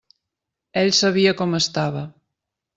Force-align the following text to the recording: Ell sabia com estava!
Ell 0.83 0.89
sabia 1.01 1.35
com 1.43 1.55
estava! 1.61 2.05